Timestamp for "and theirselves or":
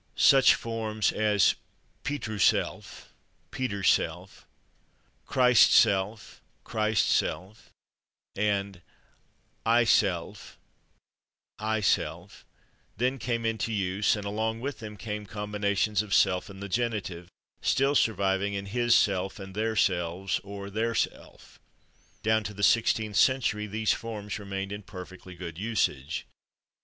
19.39-20.69